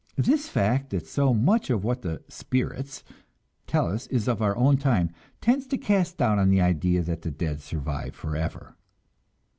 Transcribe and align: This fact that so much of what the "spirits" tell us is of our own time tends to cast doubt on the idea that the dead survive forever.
This 0.17 0.49
fact 0.49 0.89
that 0.89 1.05
so 1.05 1.31
much 1.31 1.69
of 1.69 1.83
what 1.83 2.01
the 2.01 2.23
"spirits" 2.27 3.03
tell 3.67 3.85
us 3.85 4.07
is 4.07 4.27
of 4.27 4.41
our 4.41 4.55
own 4.55 4.77
time 4.77 5.11
tends 5.41 5.67
to 5.67 5.77
cast 5.77 6.17
doubt 6.17 6.39
on 6.39 6.49
the 6.49 6.59
idea 6.59 7.03
that 7.03 7.21
the 7.21 7.29
dead 7.29 7.61
survive 7.61 8.15
forever. 8.15 8.75